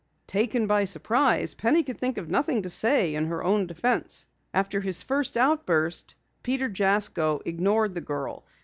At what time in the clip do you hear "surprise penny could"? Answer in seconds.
0.85-1.99